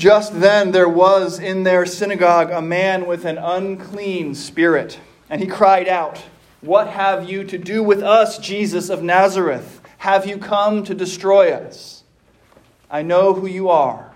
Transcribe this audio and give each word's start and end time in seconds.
Just 0.00 0.40
then 0.40 0.70
there 0.70 0.88
was 0.88 1.38
in 1.38 1.62
their 1.62 1.84
synagogue 1.84 2.50
a 2.50 2.62
man 2.62 3.04
with 3.04 3.26
an 3.26 3.36
unclean 3.36 4.34
spirit, 4.34 4.98
and 5.28 5.42
he 5.42 5.46
cried 5.46 5.88
out, 5.88 6.24
What 6.62 6.88
have 6.88 7.28
you 7.28 7.44
to 7.44 7.58
do 7.58 7.82
with 7.82 8.02
us, 8.02 8.38
Jesus 8.38 8.88
of 8.88 9.02
Nazareth? 9.02 9.82
Have 9.98 10.24
you 10.24 10.38
come 10.38 10.84
to 10.84 10.94
destroy 10.94 11.52
us? 11.52 12.02
I 12.90 13.02
know 13.02 13.34
who 13.34 13.46
you 13.46 13.68
are, 13.68 14.14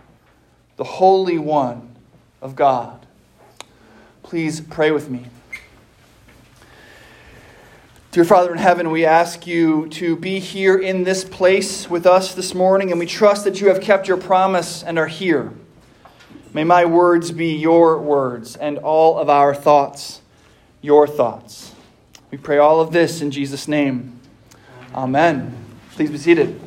the 0.76 0.84
Holy 0.84 1.36
One 1.36 1.94
of 2.40 2.56
God. 2.56 3.04
Please 4.22 4.62
pray 4.62 4.90
with 4.90 5.10
me. 5.10 5.26
Dear 8.10 8.24
Father 8.24 8.52
in 8.52 8.58
heaven, 8.58 8.90
we 8.90 9.04
ask 9.04 9.46
you 9.46 9.86
to 9.90 10.16
be 10.16 10.38
here 10.38 10.78
in 10.78 11.04
this 11.04 11.24
place 11.24 11.90
with 11.90 12.06
us 12.06 12.34
this 12.34 12.54
morning, 12.54 12.90
and 12.90 12.98
we 12.98 13.04
trust 13.04 13.44
that 13.44 13.60
you 13.60 13.68
have 13.68 13.82
kept 13.82 14.08
your 14.08 14.16
promise 14.16 14.82
and 14.82 14.98
are 14.98 15.08
here. 15.08 15.52
May 16.54 16.62
my 16.62 16.84
words 16.84 17.32
be 17.32 17.56
your 17.56 17.98
words 17.98 18.54
and 18.54 18.78
all 18.78 19.18
of 19.18 19.28
our 19.28 19.52
thoughts 19.52 20.20
your 20.80 21.08
thoughts. 21.08 21.74
We 22.30 22.38
pray 22.38 22.58
all 22.58 22.80
of 22.80 22.92
this 22.92 23.20
in 23.20 23.32
Jesus' 23.32 23.66
name. 23.66 24.20
Amen. 24.94 25.52
Please 25.96 26.12
be 26.12 26.18
seated. 26.18 26.60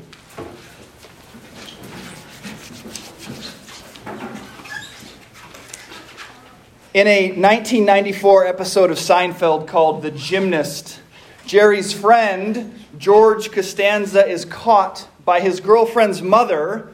In 6.94 7.08
a 7.08 7.30
1994 7.30 8.46
episode 8.46 8.92
of 8.92 8.98
Seinfeld 8.98 9.68
called 9.68 10.02
The 10.02 10.12
Gymnast, 10.12 11.00
Jerry's 11.46 11.94
friend, 11.94 12.78
George 12.98 13.52
Costanza, 13.52 14.28
is 14.28 14.44
caught 14.44 15.08
by 15.24 15.40
his 15.40 15.62
girlfriend's 15.62 16.22
mother 16.22 16.92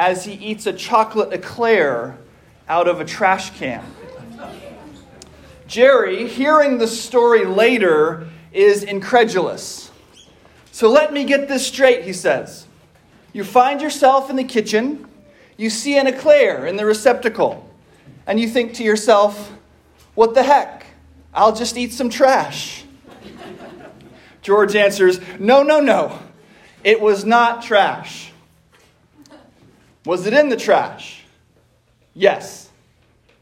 as 0.00 0.24
he 0.24 0.32
eats 0.32 0.64
a 0.64 0.72
chocolate 0.72 1.30
eclair 1.30 2.16
out 2.70 2.88
of 2.88 3.02
a 3.02 3.04
trash 3.04 3.50
can. 3.58 3.84
Jerry, 5.66 6.26
hearing 6.26 6.78
the 6.78 6.86
story 6.86 7.44
later, 7.44 8.26
is 8.50 8.82
incredulous. 8.82 9.90
So 10.72 10.88
let 10.88 11.12
me 11.12 11.24
get 11.24 11.48
this 11.48 11.66
straight, 11.66 12.04
he 12.04 12.14
says. 12.14 12.66
You 13.34 13.44
find 13.44 13.82
yourself 13.82 14.30
in 14.30 14.36
the 14.36 14.44
kitchen, 14.44 15.06
you 15.58 15.68
see 15.68 15.98
an 15.98 16.06
eclair 16.06 16.64
in 16.64 16.76
the 16.76 16.86
receptacle, 16.86 17.68
and 18.26 18.40
you 18.40 18.48
think 18.48 18.72
to 18.76 18.82
yourself, 18.82 19.52
what 20.14 20.32
the 20.32 20.42
heck? 20.42 20.86
I'll 21.34 21.54
just 21.54 21.76
eat 21.76 21.92
some 21.92 22.08
trash. 22.08 22.84
George 24.40 24.74
answers, 24.74 25.20
No, 25.38 25.62
no, 25.62 25.78
no. 25.78 26.18
It 26.82 27.02
was 27.02 27.26
not 27.26 27.62
trash. 27.62 28.29
Was 30.04 30.26
it 30.26 30.32
in 30.32 30.48
the 30.48 30.56
trash? 30.56 31.24
Yes. 32.14 32.70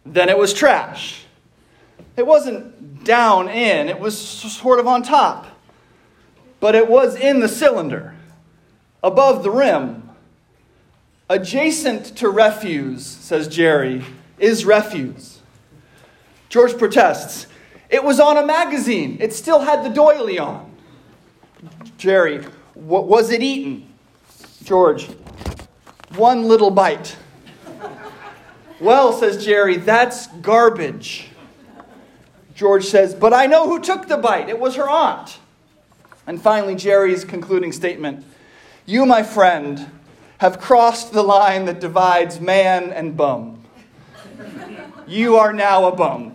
Then 0.04 0.28
it 0.28 0.38
was 0.38 0.52
trash. 0.52 1.24
It 2.16 2.26
wasn't 2.26 3.04
down 3.04 3.48
in, 3.48 3.88
it 3.88 4.00
was 4.00 4.18
sort 4.18 4.80
of 4.80 4.86
on 4.86 5.02
top. 5.02 5.46
But 6.60 6.74
it 6.74 6.88
was 6.88 7.14
in 7.14 7.40
the 7.40 7.48
cylinder, 7.48 8.14
above 9.02 9.42
the 9.42 9.50
rim. 9.50 10.10
Adjacent 11.30 12.16
to 12.16 12.28
refuse, 12.28 13.06
says 13.06 13.48
Jerry, 13.48 14.04
is 14.38 14.64
refuse. 14.64 15.40
George 16.48 16.76
protests. 16.76 17.46
It 17.90 18.02
was 18.02 18.18
on 18.18 18.36
a 18.36 18.44
magazine. 18.44 19.18
It 19.20 19.32
still 19.32 19.60
had 19.60 19.84
the 19.84 19.90
doily 19.90 20.38
on. 20.38 20.74
Jerry, 21.96 22.44
what 22.74 23.06
was 23.06 23.30
it 23.30 23.42
eaten? 23.42 23.92
George, 24.64 25.08
one 26.18 26.48
little 26.48 26.70
bite. 26.70 27.16
Well, 28.80 29.12
says 29.12 29.44
Jerry, 29.44 29.76
that's 29.76 30.26
garbage. 30.26 31.28
George 32.54 32.84
says, 32.84 33.14
But 33.14 33.32
I 33.32 33.46
know 33.46 33.68
who 33.68 33.80
took 33.80 34.08
the 34.08 34.16
bite. 34.16 34.48
It 34.48 34.58
was 34.58 34.76
her 34.76 34.88
aunt. 34.88 35.38
And 36.26 36.40
finally, 36.40 36.74
Jerry's 36.74 37.24
concluding 37.24 37.72
statement 37.72 38.24
You, 38.84 39.06
my 39.06 39.22
friend, 39.22 39.90
have 40.38 40.60
crossed 40.60 41.12
the 41.12 41.22
line 41.22 41.64
that 41.64 41.80
divides 41.80 42.40
man 42.40 42.92
and 42.92 43.16
bum. 43.16 43.64
You 45.06 45.36
are 45.36 45.52
now 45.52 45.86
a 45.86 45.96
bum. 45.96 46.34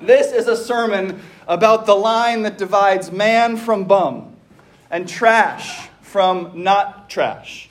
This 0.00 0.32
is 0.32 0.48
a 0.48 0.56
sermon 0.56 1.20
about 1.46 1.86
the 1.86 1.94
line 1.94 2.42
that 2.42 2.58
divides 2.58 3.12
man 3.12 3.56
from 3.56 3.84
bum 3.84 4.34
and 4.90 5.08
trash 5.08 5.88
from 6.00 6.62
not 6.62 7.08
trash. 7.10 7.68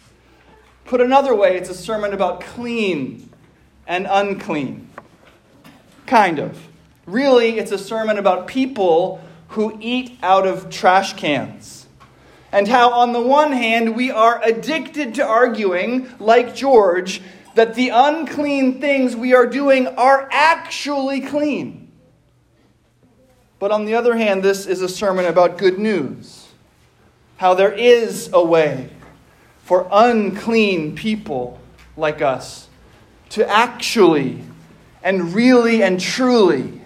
Put 0.86 1.02
another 1.02 1.34
way, 1.34 1.58
it's 1.58 1.70
a 1.70 1.76
sermon 1.76 2.14
about 2.14 2.42
clean 2.42 3.30
and 3.88 4.08
unclean. 4.10 4.90
Kind 6.06 6.40
of. 6.40 6.68
Really, 7.06 7.58
it's 7.58 7.72
a 7.72 7.78
sermon 7.78 8.18
about 8.18 8.48
people 8.48 9.22
who 9.50 9.78
eat 9.80 10.18
out 10.22 10.46
of 10.46 10.70
trash 10.70 11.14
cans. 11.14 11.86
And 12.52 12.68
how, 12.68 12.92
on 12.92 13.14
the 13.14 13.22
one 13.22 13.52
hand, 13.52 13.96
we 13.96 14.12
are 14.12 14.42
addicted 14.44 15.16
to 15.16 15.26
arguing, 15.26 16.10
like 16.20 16.54
George, 16.54 17.22
that 17.56 17.76
the 17.76 17.90
unclean 17.90 18.80
things 18.80 19.16
we 19.16 19.34
are 19.34 19.48
doing 19.48 19.88
are 19.88 20.28
actually 20.32 21.22
clean. 21.22 21.92
But 23.60 23.72
on 23.72 23.86
the 23.86 23.96
other 23.96 24.16
hand, 24.16 24.44
this 24.44 24.66
is 24.66 24.82
a 24.82 24.90
sermon 24.90 25.26
about 25.26 25.58
good 25.58 25.80
news. 25.80 26.48
How 27.38 27.54
there 27.54 27.72
is 27.72 28.30
a 28.34 28.44
way 28.44 28.90
for 29.64 29.88
unclean 29.92 30.96
people 30.96 31.60
like 31.98 32.22
us 32.22 32.68
to 33.30 33.50
actually 33.50 34.44
and 35.02 35.34
really 35.34 35.84
and 35.84 36.00
truly 36.00 36.82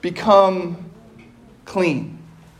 become 0.00 0.90
clean. 1.64 2.18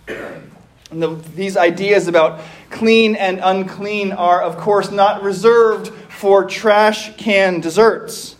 And 0.08 1.02
the, 1.02 1.14
these 1.34 1.56
ideas 1.56 2.06
about 2.06 2.40
clean 2.70 3.16
and 3.16 3.40
unclean 3.42 4.12
are, 4.12 4.42
of 4.42 4.56
course, 4.56 4.90
not 4.90 5.22
reserved 5.22 5.88
for 5.88 6.44
trash 6.44 7.16
can 7.16 7.60
desserts. 7.60 8.35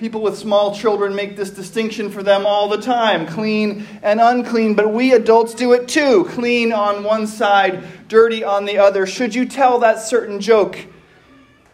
People 0.00 0.22
with 0.22 0.38
small 0.38 0.74
children 0.74 1.14
make 1.14 1.36
this 1.36 1.50
distinction 1.50 2.08
for 2.08 2.22
them 2.22 2.46
all 2.46 2.70
the 2.70 2.80
time 2.80 3.26
clean 3.26 3.86
and 4.02 4.18
unclean, 4.18 4.74
but 4.74 4.94
we 4.94 5.12
adults 5.12 5.52
do 5.52 5.74
it 5.74 5.88
too. 5.88 6.24
Clean 6.30 6.72
on 6.72 7.04
one 7.04 7.26
side, 7.26 7.84
dirty 8.08 8.42
on 8.42 8.64
the 8.64 8.78
other. 8.78 9.04
Should 9.04 9.34
you 9.34 9.44
tell 9.44 9.80
that 9.80 10.00
certain 10.00 10.40
joke? 10.40 10.86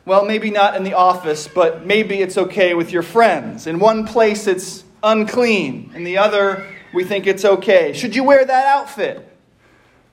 Well, 0.04 0.24
maybe 0.24 0.50
not 0.50 0.74
in 0.74 0.82
the 0.82 0.94
office, 0.94 1.46
but 1.46 1.86
maybe 1.86 2.16
it's 2.16 2.36
okay 2.36 2.74
with 2.74 2.90
your 2.90 3.04
friends. 3.04 3.68
In 3.68 3.78
one 3.78 4.04
place, 4.04 4.48
it's 4.48 4.82
unclean, 5.04 5.92
in 5.94 6.02
the 6.02 6.18
other, 6.18 6.66
we 6.92 7.04
think 7.04 7.28
it's 7.28 7.44
okay. 7.44 7.92
Should 7.92 8.16
you 8.16 8.24
wear 8.24 8.44
that 8.44 8.66
outfit? 8.66 9.36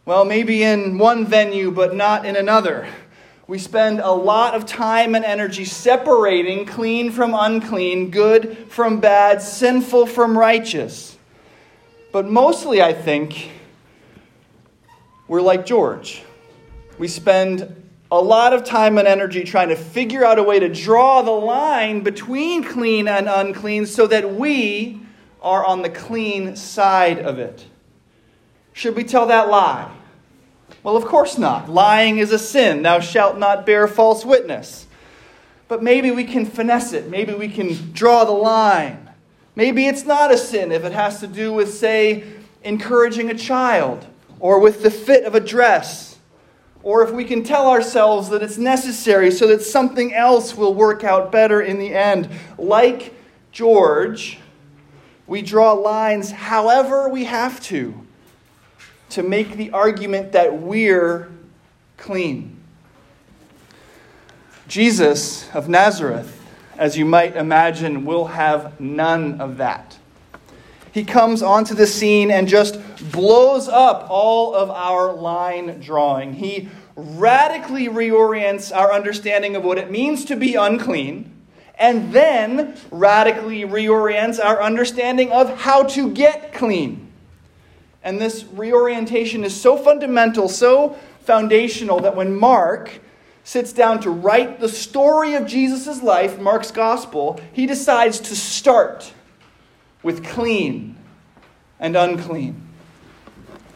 Well, 0.05 0.23
maybe 0.23 0.61
in 0.61 0.99
one 0.99 1.25
venue, 1.25 1.71
but 1.71 1.95
not 1.95 2.27
in 2.27 2.35
another. 2.35 2.87
We 3.45 3.59
spend 3.59 3.99
a 3.99 4.11
lot 4.11 4.55
of 4.55 4.65
time 4.65 5.15
and 5.15 5.25
energy 5.25 5.65
separating 5.65 6.65
clean 6.65 7.11
from 7.11 7.33
unclean, 7.33 8.09
good 8.09 8.57
from 8.69 9.01
bad, 9.01 9.41
sinful 9.41 10.05
from 10.05 10.37
righteous. 10.37 11.17
But 12.13 12.25
mostly, 12.25 12.81
I 12.81 12.93
think, 12.93 13.51
we're 15.27 15.41
like 15.41 15.65
George. 15.65 16.23
We 16.97 17.09
spend 17.09 17.83
a 18.09 18.21
lot 18.21 18.53
of 18.53 18.63
time 18.63 18.97
and 18.97 19.07
energy 19.07 19.43
trying 19.43 19.69
to 19.69 19.75
figure 19.75 20.23
out 20.23 20.39
a 20.39 20.43
way 20.43 20.59
to 20.59 20.69
draw 20.69 21.21
the 21.21 21.31
line 21.31 22.01
between 22.01 22.63
clean 22.63 23.07
and 23.09 23.27
unclean 23.27 23.87
so 23.87 24.07
that 24.07 24.35
we 24.35 25.01
are 25.41 25.65
on 25.65 25.81
the 25.81 25.89
clean 25.89 26.55
side 26.55 27.19
of 27.19 27.39
it. 27.39 27.65
Should 28.71 28.95
we 28.95 29.03
tell 29.03 29.25
that 29.25 29.49
lie? 29.49 29.91
Well, 30.83 30.97
of 30.97 31.05
course 31.05 31.37
not. 31.37 31.69
Lying 31.69 32.17
is 32.17 32.31
a 32.31 32.39
sin. 32.39 32.83
Thou 32.83 32.99
shalt 32.99 33.37
not 33.37 33.65
bear 33.65 33.87
false 33.87 34.25
witness. 34.25 34.85
But 35.69 35.81
maybe 35.81 36.11
we 36.11 36.25
can 36.25 36.45
finesse 36.45 36.91
it. 36.91 37.09
Maybe 37.09 37.33
we 37.33 37.47
can 37.47 37.93
draw 37.93 38.25
the 38.25 38.31
line. 38.31 39.09
Maybe 39.55 39.87
it's 39.87 40.03
not 40.03 40.31
a 40.31 40.37
sin 40.37 40.71
if 40.71 40.83
it 40.83 40.91
has 40.91 41.21
to 41.21 41.27
do 41.27 41.53
with, 41.53 41.73
say, 41.73 42.23
encouraging 42.63 43.29
a 43.29 43.35
child 43.35 44.05
or 44.39 44.59
with 44.59 44.83
the 44.83 44.91
fit 44.91 45.23
of 45.23 45.35
a 45.35 45.39
dress. 45.39 46.17
Or 46.81 47.01
if 47.01 47.11
we 47.11 47.23
can 47.23 47.43
tell 47.43 47.69
ourselves 47.69 48.27
that 48.29 48.43
it's 48.43 48.57
necessary 48.57 49.31
so 49.31 49.47
that 49.47 49.61
something 49.61 50.13
else 50.13 50.57
will 50.57 50.73
work 50.73 51.05
out 51.05 51.31
better 51.31 51.61
in 51.61 51.79
the 51.79 51.93
end. 51.93 52.29
Like 52.57 53.13
George, 53.53 54.39
we 55.27 55.41
draw 55.41 55.71
lines 55.71 56.31
however 56.31 57.07
we 57.07 57.23
have 57.23 57.61
to 57.61 58.02
to 59.13 59.23
make 59.23 59.57
the 59.57 59.71
argument 59.71 60.31
that 60.31 60.59
we're 60.59 61.31
clean. 61.97 62.57
Jesus 64.67 65.49
of 65.53 65.69
Nazareth, 65.69 66.41
as 66.77 66.97
you 66.97 67.05
might 67.05 67.35
imagine, 67.35 68.05
will 68.05 68.25
have 68.25 68.79
none 68.79 69.39
of 69.39 69.57
that. 69.57 69.99
He 70.91 71.03
comes 71.03 71.41
onto 71.41 71.75
the 71.75 71.85
scene 71.85 72.31
and 72.31 72.47
just 72.47 72.79
blows 73.11 73.67
up 73.67 74.07
all 74.09 74.55
of 74.55 74.69
our 74.71 75.13
line 75.13 75.79
drawing. 75.79 76.33
He 76.33 76.69
radically 76.95 77.87
reorients 77.87 78.75
our 78.75 78.91
understanding 78.91 79.55
of 79.55 79.63
what 79.63 79.77
it 79.77 79.91
means 79.91 80.25
to 80.25 80.35
be 80.35 80.55
unclean 80.55 81.31
and 81.75 82.13
then 82.13 82.75
radically 82.91 83.61
reorients 83.61 84.43
our 84.43 84.61
understanding 84.61 85.31
of 85.31 85.59
how 85.59 85.83
to 85.83 86.11
get 86.11 86.53
clean. 86.53 87.02
And 88.03 88.19
this 88.19 88.43
reorientation 88.53 89.43
is 89.43 89.59
so 89.59 89.77
fundamental, 89.77 90.49
so 90.49 90.97
foundational, 91.21 92.01
that 92.01 92.15
when 92.15 92.35
Mark 92.35 92.99
sits 93.45 93.73
down 93.73 93.99
to 94.01 94.09
write 94.09 94.59
the 94.59 94.69
story 94.69 95.35
of 95.35 95.45
Jesus' 95.45 96.01
life, 96.01 96.39
Mark's 96.39 96.71
gospel, 96.71 97.39
he 97.53 97.65
decides 97.65 98.19
to 98.19 98.35
start 98.35 99.13
with 100.01 100.25
clean 100.25 100.97
and 101.79 101.95
unclean. 101.95 102.61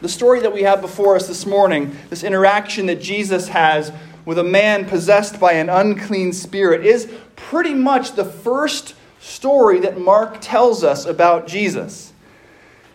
The 0.00 0.08
story 0.08 0.40
that 0.40 0.52
we 0.52 0.62
have 0.62 0.80
before 0.80 1.16
us 1.16 1.26
this 1.26 1.44
morning, 1.44 1.96
this 2.08 2.22
interaction 2.22 2.86
that 2.86 3.00
Jesus 3.00 3.48
has 3.48 3.92
with 4.24 4.38
a 4.38 4.44
man 4.44 4.84
possessed 4.84 5.40
by 5.40 5.52
an 5.52 5.68
unclean 5.68 6.32
spirit, 6.32 6.84
is 6.84 7.10
pretty 7.34 7.74
much 7.74 8.12
the 8.12 8.24
first 8.24 8.94
story 9.20 9.80
that 9.80 9.98
Mark 9.98 10.38
tells 10.40 10.84
us 10.84 11.04
about 11.04 11.46
Jesus. 11.46 12.12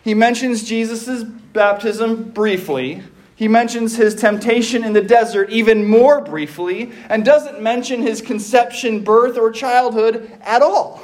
He 0.03 0.13
mentions 0.13 0.63
Jesus' 0.63 1.23
baptism 1.23 2.31
briefly. 2.31 3.03
He 3.35 3.47
mentions 3.47 3.95
his 3.95 4.15
temptation 4.15 4.83
in 4.83 4.93
the 4.93 5.01
desert 5.01 5.49
even 5.49 5.85
more 5.85 6.21
briefly, 6.21 6.91
and 7.09 7.25
doesn't 7.25 7.61
mention 7.61 8.01
his 8.01 8.21
conception, 8.21 9.03
birth, 9.03 9.37
or 9.37 9.51
childhood 9.51 10.31
at 10.41 10.61
all. 10.61 11.01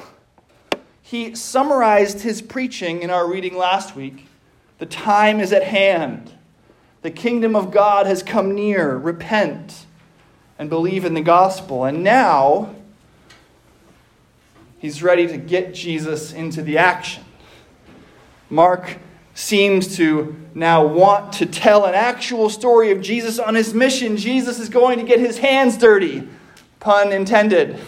He 1.01 1.33
summarized 1.33 2.21
his 2.21 2.41
preaching 2.41 3.01
in 3.01 3.09
our 3.09 3.27
reading 3.27 3.57
last 3.57 3.95
week. 3.95 4.27
The 4.77 4.85
time 4.85 5.39
is 5.39 5.51
at 5.51 5.63
hand. 5.63 6.33
The 7.01 7.09
kingdom 7.09 7.55
of 7.55 7.71
God 7.71 8.05
has 8.05 8.21
come 8.21 8.53
near. 8.53 8.95
Repent 8.95 9.85
and 10.59 10.69
believe 10.69 11.05
in 11.05 11.13
the 11.13 11.21
gospel. 11.21 11.85
And 11.85 12.03
now, 12.03 12.75
he's 14.77 15.01
ready 15.01 15.25
to 15.27 15.37
get 15.37 15.73
Jesus 15.73 16.31
into 16.31 16.61
the 16.61 16.77
action. 16.77 17.23
Mark 18.49 18.97
seems 19.33 19.95
to 19.97 20.35
now 20.53 20.85
want 20.85 21.33
to 21.33 21.45
tell 21.45 21.85
an 21.85 21.95
actual 21.95 22.49
story 22.49 22.91
of 22.91 23.01
Jesus 23.01 23.39
on 23.39 23.55
his 23.55 23.73
mission. 23.73 24.17
Jesus 24.17 24.59
is 24.59 24.69
going 24.69 24.99
to 24.99 25.05
get 25.05 25.19
his 25.19 25.37
hands 25.37 25.77
dirty, 25.77 26.27
pun 26.79 27.11
intended. 27.11 27.79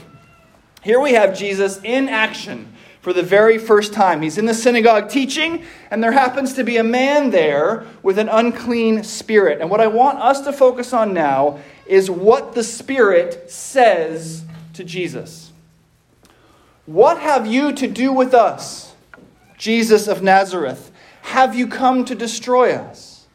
Here 0.82 1.00
we 1.00 1.14
have 1.14 1.38
Jesus 1.38 1.80
in 1.84 2.08
action 2.10 2.74
for 3.02 3.14
the 3.14 3.24
very 3.24 3.58
first 3.58 3.94
time. 3.94 4.22
He's 4.22 4.38
in 4.38 4.46
the 4.46 4.54
synagogue 4.54 5.10
teaching, 5.10 5.64
and 5.90 6.04
there 6.04 6.12
happens 6.12 6.54
to 6.54 6.64
be 6.64 6.78
a 6.78 6.84
man 6.84 7.32
there 7.32 7.86
with 8.04 8.20
an 8.20 8.30
unclean 8.30 9.04
spirit. 9.04 9.60
And 9.60 9.70
what 9.70 9.82
I 9.82 9.88
want 9.88 10.20
us 10.20 10.42
to 10.42 10.54
focus 10.54 10.94
on 10.94 11.14
now 11.14 11.60
is 11.86 12.10
what 12.10 12.54
the 12.54 12.64
Spirit 12.64 13.52
says 13.52 14.46
to 14.74 14.84
Jesus. 14.84 15.52
What 16.86 17.20
have 17.20 17.46
you 17.46 17.74
to 17.74 17.88
do 17.88 18.14
with 18.14 18.34
us, 18.34 18.91
Jesus 19.62 20.08
of 20.08 20.24
Nazareth? 20.24 20.92
Have 21.22 21.54
you 21.54 21.68
come 21.68 22.04
to 22.06 22.16
destroy 22.16 22.74
us? 22.74 23.28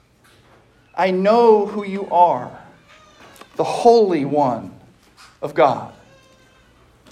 I 0.92 1.12
know 1.12 1.66
who 1.66 1.84
you 1.84 2.10
are, 2.10 2.58
the 3.54 3.62
Holy 3.62 4.24
One 4.24 4.74
of 5.40 5.54
God. 5.54 5.94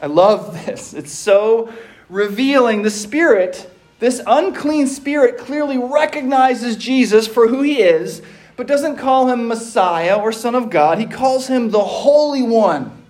I 0.02 0.06
love 0.06 0.66
this. 0.66 0.94
It's 0.94 1.12
so 1.12 1.72
revealing. 2.08 2.82
The 2.82 2.90
Spirit, 2.90 3.70
this 4.00 4.20
unclean 4.26 4.88
spirit, 4.88 5.38
clearly 5.38 5.78
recognizes 5.78 6.76
Jesus 6.76 7.28
for 7.28 7.46
who 7.46 7.62
he 7.62 7.82
is, 7.82 8.20
but 8.56 8.66
doesn't 8.66 8.96
call 8.96 9.28
him 9.28 9.46
Messiah 9.46 10.18
or 10.18 10.32
Son 10.32 10.56
of 10.56 10.70
God. 10.70 10.98
He 10.98 11.06
calls 11.06 11.46
him 11.46 11.70
the 11.70 11.84
Holy 11.84 12.42
One 12.42 13.04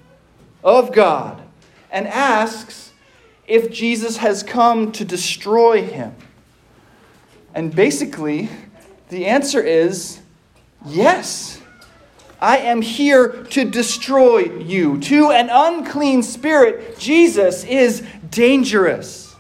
of 0.63 0.93
God 0.93 1.41
and 1.91 2.07
asks 2.07 2.84
if 3.47 3.71
Jesus 3.71 4.19
has 4.19 4.43
come 4.43 4.93
to 4.93 5.05
destroy 5.05 5.83
him. 5.83 6.15
And 7.55 7.75
basically, 7.75 8.49
the 9.09 9.27
answer 9.27 9.63
is 9.63 10.21
yes. 10.87 11.61
I 12.41 12.59
am 12.59 12.83
here 12.83 13.45
to 13.51 13.65
destroy 13.65 14.41
you. 14.41 14.99
To 15.01 15.31
an 15.31 15.49
unclean 15.51 16.23
spirit, 16.23 16.99
Jesus 16.99 17.65
is 17.65 18.03
dangerous. 18.31 19.35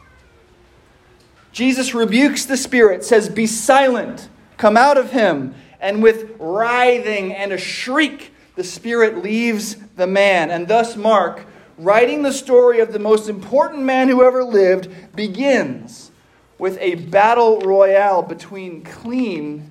Jesus 1.52 1.94
rebukes 1.94 2.46
the 2.46 2.56
spirit, 2.56 3.04
says, 3.04 3.28
Be 3.28 3.46
silent, 3.46 4.28
come 4.56 4.76
out 4.76 4.96
of 4.96 5.10
him. 5.10 5.54
And 5.80 6.02
with 6.02 6.34
writhing 6.38 7.32
and 7.32 7.52
a 7.52 7.58
shriek, 7.58 8.32
the 8.56 8.64
spirit 8.64 9.22
leaves 9.22 9.76
the 9.96 10.06
man. 10.06 10.50
And 10.50 10.66
thus, 10.66 10.96
Mark, 10.96 11.44
writing 11.78 12.22
the 12.22 12.32
story 12.32 12.80
of 12.80 12.92
the 12.92 12.98
most 12.98 13.28
important 13.28 13.82
man 13.82 14.08
who 14.08 14.22
ever 14.22 14.44
lived, 14.44 14.88
begins 15.14 16.10
with 16.58 16.78
a 16.80 16.94
battle 16.94 17.60
royale 17.60 18.22
between 18.22 18.82
clean 18.82 19.70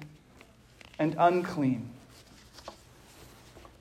and 1.00 1.16
unclean. 1.18 1.90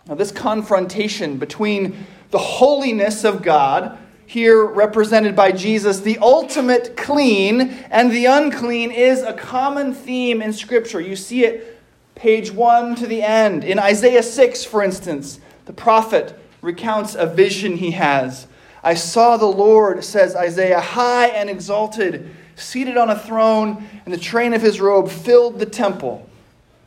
Now, 0.06 0.14
this 0.14 0.32
confrontation 0.32 1.38
between 1.38 2.06
the 2.30 2.38
holiness 2.38 3.24
of 3.24 3.42
God, 3.42 3.98
here 4.26 4.64
represented 4.64 5.36
by 5.36 5.52
Jesus, 5.52 6.00
the 6.00 6.18
ultimate 6.18 6.96
clean, 6.96 7.60
and 7.90 8.10
the 8.10 8.26
unclean, 8.26 8.90
is 8.90 9.22
a 9.22 9.32
common 9.32 9.94
theme 9.94 10.40
in 10.40 10.52
Scripture. 10.52 11.00
You 11.00 11.16
see 11.16 11.44
it 11.44 11.80
page 12.14 12.50
one 12.50 12.94
to 12.96 13.06
the 13.06 13.22
end. 13.22 13.64
In 13.64 13.78
Isaiah 13.78 14.22
6, 14.22 14.64
for 14.64 14.82
instance, 14.82 15.38
the 15.66 15.72
prophet 15.72 16.38
recounts 16.62 17.14
a 17.14 17.26
vision 17.26 17.76
he 17.76 17.90
has. 17.90 18.46
I 18.82 18.94
saw 18.94 19.36
the 19.36 19.46
Lord, 19.46 20.02
says 20.02 20.34
Isaiah, 20.34 20.80
high 20.80 21.26
and 21.26 21.50
exalted, 21.50 22.34
seated 22.56 22.96
on 22.96 23.10
a 23.10 23.18
throne, 23.18 23.86
and 24.04 24.14
the 24.14 24.18
train 24.18 24.54
of 24.54 24.62
his 24.62 24.80
robe 24.80 25.10
filled 25.10 25.58
the 25.58 25.66
temple. 25.66 26.28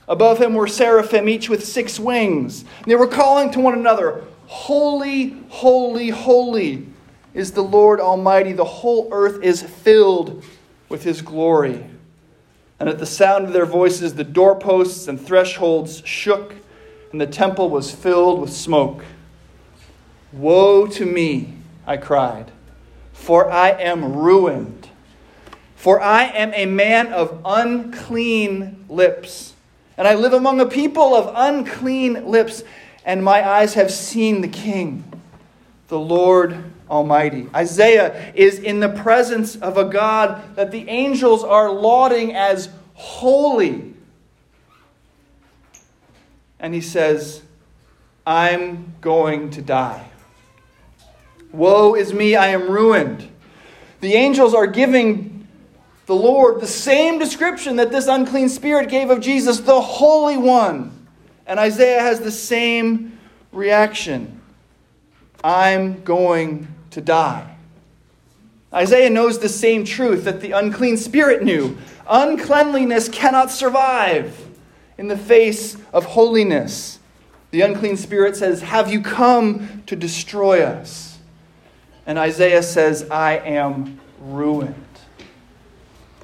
Above 0.08 0.42
him 0.42 0.54
were 0.54 0.68
seraphim, 0.68 1.30
each 1.30 1.50
with 1.50 1.66
six 1.66 2.00
wings. 2.00 2.62
And 2.62 2.86
they 2.86 2.96
were 2.96 3.08
calling 3.08 3.52
to 3.52 3.60
one 3.60 3.74
another, 3.74 4.24
Holy, 4.48 5.36
holy, 5.50 6.10
holy 6.10 6.88
is 7.34 7.52
the 7.52 7.64
Lord 7.64 8.00
Almighty. 8.00 8.54
The 8.54 8.64
whole 8.64 9.10
earth 9.12 9.44
is 9.44 9.64
filled 9.64 10.44
with 10.90 11.04
his 11.04 11.22
glory. 11.22 11.84
And 12.80 12.88
at 12.88 13.00
the 13.00 13.06
sound 13.06 13.46
of 13.46 13.54
their 13.54 13.66
voices, 13.66 14.14
the 14.14 14.24
doorposts 14.24 15.08
and 15.08 15.20
thresholds 15.20 16.06
shook, 16.06 16.54
and 17.12 17.20
the 17.20 17.28
temple 17.28 17.70
was 17.70 17.92
filled 17.92 18.42
with 18.42 18.52
smoke. 18.54 19.04
Woe 20.32 20.88
to 20.88 21.06
me, 21.06 21.54
I 21.88 21.98
cried, 21.98 22.52
for 23.14 23.50
I 23.50 23.70
am 23.70 24.16
ruined. 24.16 24.90
For 25.76 26.02
I 26.02 26.24
am 26.24 26.54
a 26.54 26.66
man 26.66 27.14
of 27.14 27.42
unclean 27.46 28.86
lips 28.90 29.56
and 29.98 30.08
I 30.08 30.16
live 30.16 30.34
among 30.34 30.60
a 30.60 30.66
people 30.66 31.16
of 31.16 31.32
unclean 31.36 32.28
lips, 32.28 32.64
and 33.06 33.24
my 33.24 33.48
eyes 33.48 33.76
have 33.76 33.92
seen 33.92 34.42
the 34.42 34.48
King, 34.48 35.04
the 35.88 36.00
Lord 36.00 36.72
Almighty. 36.90 37.50
Isaiah 37.56 38.34
is 38.36 38.60
in 38.60 38.82
the 38.82 38.90
presence 38.90 39.56
of 39.56 39.78
a 39.78 39.86
God 39.86 40.56
that 40.56 40.72
the 40.72 40.90
angels 40.90 41.44
are 41.44 41.72
lauding 41.72 42.36
as 42.36 42.70
holy. 42.94 43.94
And 46.60 46.74
he 46.74 46.82
says, 46.82 47.42
I'm 48.28 48.96
going 49.00 49.52
to 49.52 49.62
die. 49.62 50.10
Woe 51.56 51.96
is 51.96 52.14
me, 52.14 52.36
I 52.36 52.48
am 52.48 52.70
ruined. 52.70 53.30
The 54.02 54.14
angels 54.14 54.54
are 54.54 54.68
giving 54.68 55.48
the 56.06 56.16
Lord 56.16 56.62
the 56.62 56.68
same 56.68 57.18
description 57.18 57.78
that 57.78 57.92
this 57.92 58.08
unclean 58.08 58.50
spirit 58.50 58.90
gave 58.90 59.10
of 59.10 59.22
Jesus, 59.22 59.60
the 59.60 59.82
Holy 59.82 60.38
One. 60.38 60.92
And 61.48 61.60
Isaiah 61.60 62.02
has 62.02 62.20
the 62.20 62.32
same 62.32 63.18
reaction 63.52 64.42
I'm 65.44 66.04
going 66.04 66.68
to 66.92 67.02
die. 67.02 67.56
Isaiah 68.74 69.10
knows 69.10 69.40
the 69.40 69.50
same 69.50 69.86
truth 69.86 70.26
that 70.26 70.42
the 70.42 70.52
unclean 70.52 70.98
spirit 70.98 71.44
knew. 71.44 71.78
Uncleanliness 72.10 73.10
cannot 73.10 73.52
survive 73.52 74.48
in 74.98 75.08
the 75.08 75.18
face 75.18 75.78
of 75.94 76.06
holiness. 76.06 77.00
The 77.52 77.62
unclean 77.62 77.96
spirit 77.96 78.36
says, 78.36 78.64
Have 78.64 78.92
you 78.92 79.02
come 79.02 79.84
to 79.86 79.96
destroy 79.96 80.62
us? 80.62 81.05
And 82.06 82.18
Isaiah 82.20 82.64
says, 82.64 83.10
I 83.10 83.38
am 83.38 84.00
ruined. 84.20 84.76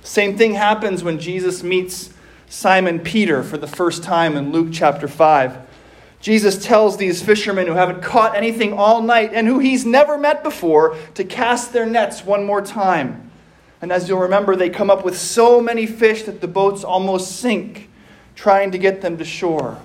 Same 0.04 0.38
thing 0.38 0.54
happens 0.54 1.04
when 1.04 1.20
Jesus 1.20 1.64
meets 1.64 2.14
Simon 2.50 3.00
Peter 3.00 3.44
for 3.44 3.58
the 3.58 3.68
first 3.68 4.04
time 4.04 4.36
in 4.36 4.52
Luke 4.52 4.70
chapter 4.72 5.08
5. 5.08 5.68
Jesus 6.20 6.64
tells 6.64 6.98
these 6.98 7.22
fishermen 7.22 7.66
who 7.66 7.74
haven't 7.74 8.04
caught 8.04 8.36
anything 8.36 8.74
all 8.74 9.02
night 9.02 9.32
and 9.34 9.48
who 9.48 9.60
he's 9.60 9.86
never 9.86 10.18
met 10.18 10.44
before 10.44 10.96
to 11.16 11.24
cast 11.24 11.74
their 11.74 11.86
nets 11.86 12.24
one 12.24 12.46
more 12.46 12.62
time. 12.62 13.32
And 13.82 13.92
as 13.92 14.08
you'll 14.08 14.20
remember, 14.20 14.56
they 14.56 14.70
come 14.70 14.92
up 14.92 15.04
with 15.04 15.18
so 15.18 15.60
many 15.60 15.88
fish 15.88 16.24
that 16.24 16.42
the 16.42 16.48
boats 16.48 16.84
almost 16.84 17.38
sink 17.38 17.90
trying 18.36 18.72
to 18.72 18.78
get 18.78 19.02
them 19.02 19.18
to 19.18 19.26
shore. 19.26 19.80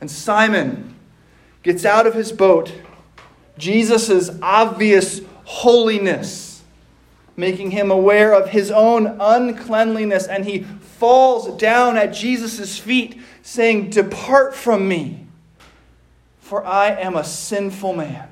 And 0.00 0.10
Simon 0.10 0.96
gets 1.62 1.84
out 1.84 2.06
of 2.06 2.14
his 2.14 2.32
boat. 2.32 2.72
Jesus' 3.60 4.30
obvious 4.42 5.20
holiness, 5.44 6.62
making 7.36 7.70
him 7.70 7.90
aware 7.90 8.32
of 8.32 8.50
his 8.50 8.70
own 8.70 9.18
uncleanliness. 9.20 10.26
And 10.26 10.44
he 10.44 10.62
falls 10.62 11.56
down 11.60 11.96
at 11.96 12.12
Jesus' 12.12 12.78
feet, 12.78 13.20
saying, 13.42 13.90
Depart 13.90 14.54
from 14.54 14.88
me, 14.88 15.26
for 16.40 16.64
I 16.64 16.88
am 16.88 17.16
a 17.16 17.24
sinful 17.24 17.94
man. 17.94 18.28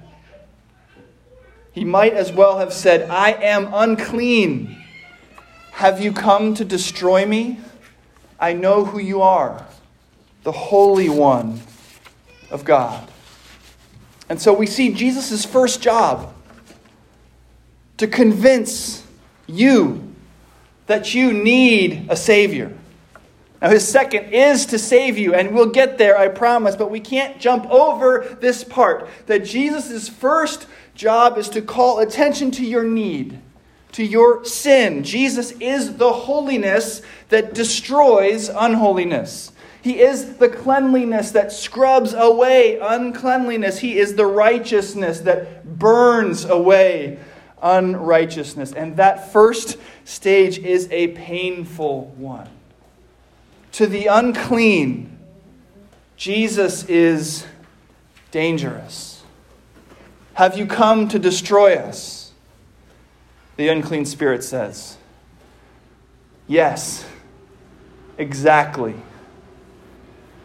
He 1.73 1.85
might 1.85 2.15
as 2.15 2.33
well 2.33 2.59
have 2.59 2.73
said, 2.73 3.09
I 3.09 3.33
am 3.33 3.71
unclean. 3.73 4.77
Have 5.73 6.01
you 6.01 6.13
come 6.13 6.55
to 6.55 6.65
destroy 6.65 7.25
me? 7.25 7.61
I 8.41 8.53
know 8.53 8.85
who 8.85 8.99
you 8.99 9.23
are, 9.23 9.65
the 10.43 10.51
Holy 10.51 11.09
One 11.09 11.61
of 12.51 12.65
God. 12.65 13.09
And 14.29 14.41
so 14.41 14.53
we 14.53 14.67
see 14.67 14.93
Jesus' 14.93 15.45
first 15.45 15.81
job 15.81 16.35
to 17.97 18.07
convince 18.07 19.05
you 19.47 20.15
that 20.87 21.15
you 21.15 21.33
need 21.33 22.07
a 22.09 22.17
Savior. 22.17 22.73
Now, 23.61 23.71
his 23.71 23.87
second 23.87 24.33
is 24.33 24.67
to 24.67 24.79
save 24.79 25.19
you, 25.19 25.35
and 25.35 25.53
we'll 25.53 25.71
get 25.71 25.99
there, 25.99 26.17
I 26.17 26.29
promise, 26.29 26.77
but 26.77 26.91
we 26.91 27.01
can't 27.01 27.41
jump 27.41 27.67
over 27.67 28.37
this 28.41 28.63
part 28.63 29.09
that 29.27 29.45
Jesus' 29.45 30.09
first 30.09 30.67
job 30.95 31.39
is 31.39 31.49
to 31.51 31.63
call 31.63 31.99
attention 31.99 32.53
to 32.53 32.65
your 32.65 32.85
need, 32.85 33.41
to 33.93 34.05
your 34.05 34.45
sin. 34.45 35.03
Jesus 35.03 35.51
is 35.53 35.97
the 35.97 36.13
holiness 36.13 37.03
that 37.31 37.53
destroys 37.53 38.49
unholiness. 38.49 39.51
He 39.89 40.01
is 40.01 40.37
the 40.37 40.51
cleanliness 40.51 41.31
that 41.31 41.51
scrubs 41.51 42.13
away 42.13 42.79
uncleanliness. 42.79 43.79
He 43.79 43.99
is 43.99 44.17
the 44.17 44.27
righteousness 44.27 45.21
that 45.21 45.79
burns 45.79 46.45
away 46.45 47.19
unrighteousness. 47.63 48.75
And 48.75 48.99
that 48.99 49.33
first 49.33 49.79
stage 50.05 50.59
is 50.59 50.91
a 50.91 51.09
painful 51.09 52.09
one. 52.19 52.51
To 53.73 53.87
the 53.87 54.09
unclean, 54.09 55.19
Jesus 56.19 56.85
is 56.85 57.47
dangerous. 58.31 59.23
Have 60.35 60.59
you 60.59 60.67
come 60.67 61.09
to 61.09 61.19
destroy 61.19 61.77
us? 61.77 62.33
The 63.57 63.69
unclean 63.69 64.05
spirit 64.05 64.45
says. 64.45 64.99
Yes, 66.47 67.07
exactly. 68.19 68.95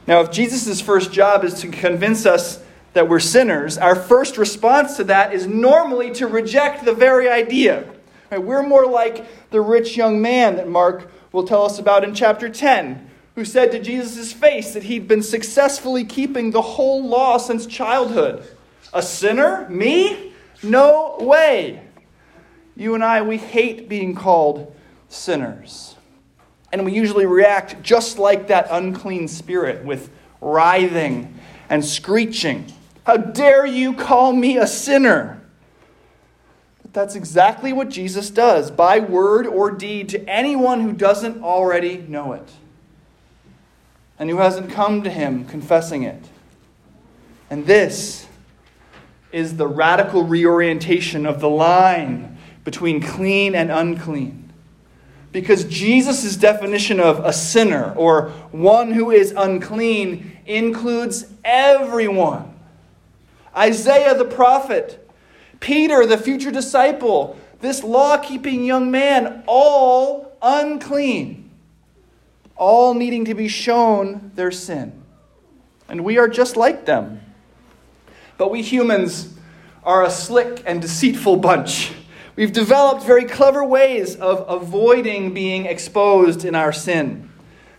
Now, 0.06 0.22
if 0.22 0.32
Jesus' 0.32 0.82
first 0.82 1.12
job 1.12 1.44
is 1.44 1.62
to 1.62 1.70
convince 1.70 2.26
us 2.26 2.62
that 2.94 3.08
we're 3.08 3.20
sinners, 3.20 3.78
our 3.78 3.96
first 3.96 4.38
response 4.38 4.98
to 4.98 5.06
that 5.06 5.34
is 5.34 5.48
normally 5.48 6.12
to 6.16 6.28
reject 6.28 6.86
the 6.86 6.94
very 6.94 7.30
idea. 7.30 7.90
We're 8.32 8.64
more 8.64 8.86
like 8.86 9.50
the 9.52 9.62
rich 9.62 9.96
young 9.96 10.22
man 10.22 10.58
that 10.58 10.68
Mark 10.68 11.10
will 11.32 11.46
tell 11.46 11.64
us 11.64 11.80
about 11.80 12.04
in 12.04 12.14
chapter 12.14 12.50
10, 12.50 13.10
who 13.36 13.46
said 13.46 13.72
to 13.72 13.80
Jesus' 13.80 14.34
face 14.34 14.74
that 14.74 14.84
he'd 14.84 15.08
been 15.08 15.24
successfully 15.24 16.04
keeping 16.04 16.52
the 16.52 16.62
whole 16.62 17.08
law 17.08 17.38
since 17.38 17.66
childhood. 17.66 18.46
A 18.94 19.02
sinner? 19.02 19.68
Me? 19.70 20.34
No 20.62 21.18
way. 21.20 21.82
You 22.76 22.96
and 22.96 23.04
I, 23.04 23.22
we 23.22 23.38
hate 23.38 23.88
being 23.88 24.16
called 24.16 24.76
sinners. 25.10 25.93
And 26.74 26.84
we 26.84 26.92
usually 26.92 27.28
react 27.28 27.84
just 27.84 28.18
like 28.18 28.48
that 28.48 28.68
unclean 28.72 29.28
spirit 29.28 29.86
with 29.86 30.10
writhing 30.42 31.40
and 31.70 31.86
screeching. 31.86 32.66
How 33.06 33.16
dare 33.18 33.64
you 33.64 33.94
call 33.94 34.34
me 34.34 34.58
a 34.58 34.66
sinner? 34.66 35.40
But 36.82 36.92
that's 36.92 37.14
exactly 37.14 37.74
what 37.74 37.90
Jesus 37.90 38.32
does, 38.32 38.72
by 38.72 38.98
word 38.98 39.46
or 39.46 39.70
deed, 39.70 40.10
to 40.10 40.28
anyone 40.28 40.82
who 40.82 40.94
doesn't 40.94 41.44
already 41.44 41.98
know 41.98 42.34
it 42.34 42.50
and 44.18 44.28
who 44.32 44.38
hasn't 44.38 44.72
come 44.72 45.04
to 45.04 45.12
him 45.12 45.46
confessing 45.46 46.02
it. 46.02 46.26
And 47.52 47.68
this 47.68 48.26
is 49.32 49.58
the 49.58 49.68
radical 49.68 50.24
reorientation 50.24 51.28
of 51.28 51.40
the 51.40 51.50
line 51.50 52.40
between 52.64 53.00
clean 53.00 53.54
and 53.54 53.72
unclean. 53.72 54.43
Because 55.34 55.66
Jesus' 55.66 56.38
definition 56.38 57.00
of 57.00 57.20
a 57.26 57.34
sinner 57.34 57.94
or 57.98 58.30
one 58.52 58.92
who 58.92 59.10
is 59.10 59.34
unclean 59.36 60.38
includes 60.46 61.26
everyone. 61.44 62.54
Isaiah 63.58 64.16
the 64.16 64.26
prophet, 64.26 65.10
Peter 65.60 66.06
the 66.06 66.20
future 66.20 66.52
disciple, 66.52 67.36
this 67.62 67.84
law 67.84 68.18
keeping 68.18 68.64
young 68.64 68.92
man, 68.92 69.44
all 69.48 70.38
unclean, 70.42 71.50
all 72.56 72.94
needing 72.94 73.26
to 73.26 73.34
be 73.34 73.48
shown 73.48 74.32
their 74.36 74.52
sin. 74.52 75.02
And 75.90 76.04
we 76.04 76.20
are 76.20 76.28
just 76.28 76.56
like 76.56 76.86
them. 76.86 77.22
But 78.38 78.52
we 78.52 78.62
humans 78.62 79.34
are 79.84 80.06
a 80.06 80.12
slick 80.12 80.62
and 80.66 80.80
deceitful 80.80 81.38
bunch. 81.38 81.92
We've 82.36 82.52
developed 82.52 83.04
very 83.04 83.26
clever 83.26 83.64
ways 83.64 84.16
of 84.16 84.44
avoiding 84.48 85.36
being 85.36 85.68
exposed 85.68 86.46
in 86.46 86.56
our 86.56 86.74
sin. 86.74 87.30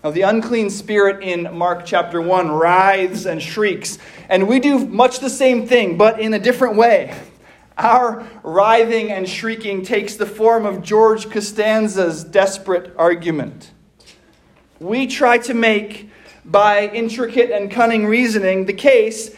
Now, 0.04 0.12
the 0.12 0.22
unclean 0.22 0.70
spirit 0.70 1.24
in 1.24 1.56
Mark 1.56 1.84
chapter 1.84 2.20
1 2.20 2.52
writhes 2.52 3.26
and 3.26 3.42
shrieks, 3.42 3.98
and 4.28 4.46
we 4.46 4.60
do 4.60 4.86
much 4.86 5.18
the 5.18 5.30
same 5.30 5.66
thing, 5.66 5.96
but 5.96 6.20
in 6.20 6.34
a 6.34 6.38
different 6.38 6.76
way. 6.76 7.20
Our 7.76 8.24
writhing 8.44 9.10
and 9.10 9.28
shrieking 9.28 9.82
takes 9.82 10.14
the 10.14 10.26
form 10.26 10.66
of 10.66 10.82
George 10.82 11.30
Costanza's 11.30 12.22
desperate 12.22 12.94
argument. 12.96 13.72
We 14.78 15.08
try 15.08 15.38
to 15.38 15.54
make, 15.54 16.10
by 16.44 16.86
intricate 16.86 17.50
and 17.50 17.72
cunning 17.72 18.06
reasoning, 18.06 18.66
the 18.66 18.72
case 18.72 19.34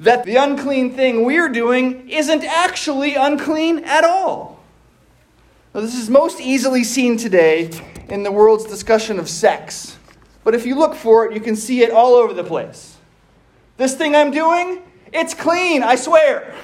that 0.00 0.24
the 0.24 0.36
unclean 0.36 0.94
thing 0.94 1.24
we're 1.24 1.48
doing 1.48 2.08
isn't 2.08 2.44
actually 2.44 3.14
unclean 3.14 3.84
at 3.84 4.04
all. 4.04 4.60
Now, 5.74 5.80
this 5.80 5.94
is 5.94 6.08
most 6.08 6.40
easily 6.40 6.84
seen 6.84 7.16
today 7.16 7.70
in 8.08 8.22
the 8.22 8.32
world's 8.32 8.64
discussion 8.64 9.18
of 9.18 9.28
sex. 9.28 9.96
But 10.44 10.54
if 10.54 10.64
you 10.64 10.76
look 10.76 10.94
for 10.94 11.26
it, 11.26 11.34
you 11.34 11.40
can 11.40 11.56
see 11.56 11.82
it 11.82 11.90
all 11.90 12.14
over 12.14 12.32
the 12.32 12.44
place. 12.44 12.96
This 13.76 13.94
thing 13.94 14.16
I'm 14.16 14.30
doing, 14.30 14.82
it's 15.12 15.34
clean, 15.34 15.82
I 15.82 15.96
swear. 15.96 16.54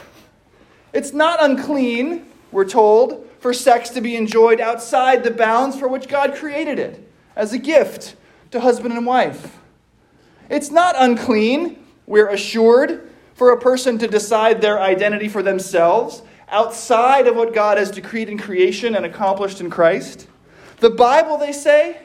It's 0.93 1.13
not 1.13 1.43
unclean, 1.43 2.27
we're 2.51 2.65
told, 2.65 3.29
for 3.41 3.53
sex 3.53 3.91
to 3.91 4.01
be 4.01 4.17
enjoyed 4.17 4.61
outside 4.61 5.23
the 5.23 5.31
bounds 5.31 5.79
for 5.79 5.87
which 5.87 6.09
God 6.09 6.35
created 6.35 6.79
it, 6.79 7.07
as 7.37 7.53
a 7.53 7.59
gift 7.59 8.17
to 8.53 8.61
husband 8.61 8.95
and 8.95 9.05
wife. 9.05 9.59
It's 10.49 10.71
not 10.71 10.95
unclean, 10.97 11.85
we're 12.07 12.29
assured, 12.29 13.11
for 13.35 13.51
a 13.53 13.61
person 13.61 13.99
to 13.99 14.07
decide 14.07 14.61
their 14.61 14.81
identity 14.81 15.29
for 15.29 15.43
themselves 15.43 16.23
outside 16.49 17.27
of 17.27 17.37
what 17.37 17.53
God 17.53 17.79
has 17.79 17.91
decreed 17.91 18.29
in 18.29 18.39
creation 18.39 18.95
and 18.95 19.05
accomplished 19.05 19.61
in 19.61 19.71
Christ. 19.71 20.27
The 20.79 20.91
Bible, 20.91 21.39
they 21.39 21.53
say, 21.53 21.99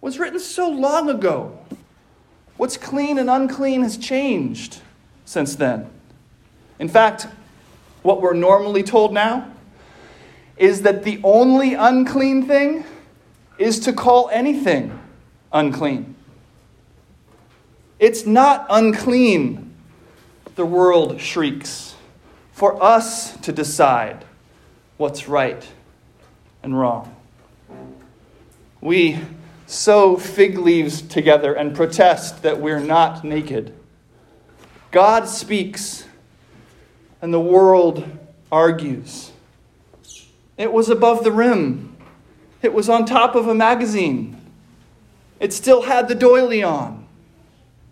was 0.00 0.18
written 0.18 0.40
so 0.40 0.68
long 0.68 1.08
ago. 1.08 1.58
What's 2.56 2.76
clean 2.76 3.18
and 3.18 3.30
unclean 3.30 3.82
has 3.82 3.96
changed 3.96 4.80
since 5.24 5.54
then. 5.56 5.88
In 6.78 6.88
fact, 6.88 7.26
what 8.02 8.20
we're 8.20 8.34
normally 8.34 8.82
told 8.82 9.12
now 9.12 9.50
is 10.56 10.82
that 10.82 11.04
the 11.04 11.20
only 11.22 11.74
unclean 11.74 12.46
thing 12.46 12.84
is 13.58 13.80
to 13.80 13.92
call 13.92 14.28
anything 14.30 14.98
unclean. 15.52 16.14
It's 17.98 18.26
not 18.26 18.66
unclean 18.70 19.69
the 20.60 20.66
world 20.66 21.18
shrieks, 21.18 21.94
for 22.52 22.82
us 22.82 23.34
to 23.38 23.50
decide 23.50 24.26
what's 24.98 25.26
right 25.26 25.66
and 26.62 26.78
wrong. 26.78 27.16
We 28.82 29.20
sew 29.66 30.18
fig 30.18 30.58
leaves 30.58 31.00
together 31.00 31.54
and 31.54 31.74
protest 31.74 32.42
that 32.42 32.60
we're 32.60 32.78
not 32.78 33.24
naked. 33.24 33.72
God 34.90 35.28
speaks, 35.28 36.04
and 37.22 37.32
the 37.32 37.40
world 37.40 38.06
argues. 38.52 39.32
It 40.58 40.74
was 40.74 40.90
above 40.90 41.24
the 41.24 41.32
rim, 41.32 41.96
it 42.60 42.74
was 42.74 42.90
on 42.90 43.06
top 43.06 43.34
of 43.34 43.48
a 43.48 43.54
magazine. 43.54 44.36
It 45.38 45.54
still 45.54 45.80
had 45.80 46.06
the 46.06 46.14
doily 46.14 46.62
on. 46.62 47.06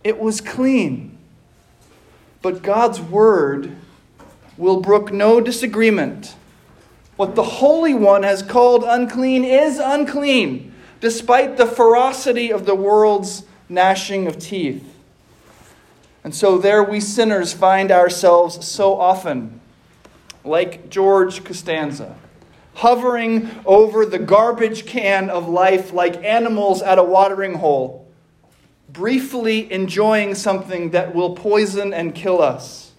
It 0.04 0.18
was 0.18 0.42
clean. 0.42 1.17
But 2.42 2.62
God's 2.62 3.00
word 3.00 3.76
will 4.56 4.80
brook 4.80 5.12
no 5.12 5.40
disagreement. 5.40 6.34
What 7.16 7.34
the 7.34 7.42
Holy 7.42 7.94
One 7.94 8.22
has 8.22 8.42
called 8.42 8.84
unclean 8.84 9.44
is 9.44 9.78
unclean, 9.78 10.72
despite 11.00 11.56
the 11.56 11.66
ferocity 11.66 12.52
of 12.52 12.64
the 12.66 12.74
world's 12.74 13.44
gnashing 13.68 14.26
of 14.26 14.38
teeth. 14.38 14.84
And 16.24 16.34
so 16.34 16.58
there 16.58 16.82
we 16.82 17.00
sinners 17.00 17.52
find 17.52 17.90
ourselves 17.90 18.66
so 18.66 19.00
often, 19.00 19.60
like 20.44 20.90
George 20.90 21.44
Costanza, 21.44 22.16
hovering 22.74 23.50
over 23.64 24.04
the 24.04 24.18
garbage 24.18 24.86
can 24.86 25.30
of 25.30 25.48
life 25.48 25.92
like 25.92 26.22
animals 26.24 26.82
at 26.82 26.98
a 26.98 27.02
watering 27.02 27.54
hole, 27.54 28.07
briefly 28.88 29.70
enjoying 29.72 30.34
something 30.34 30.90
that 30.90 31.14
will 31.14 31.34
poison 31.34 31.92
and 31.92 32.14
kill 32.14 32.40
us, 32.40 32.92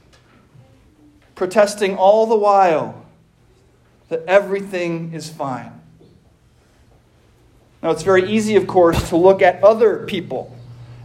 protesting 1.35 1.97
all 1.97 2.25
the 2.27 2.37
while 2.37 3.05
that 4.09 4.23
everything 4.25 5.13
is 5.13 5.29
fine. 5.29 5.79
Now, 7.81 7.91
it's 7.91 8.03
very 8.03 8.29
easy, 8.29 8.55
of 8.55 8.67
course, 8.67 9.09
to 9.09 9.15
look 9.15 9.41
at 9.41 9.63
other 9.63 10.05
people 10.05 10.55